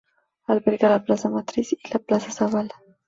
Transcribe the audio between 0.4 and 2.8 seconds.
Alberga la Plaza Matriz y la Plaza Zabala.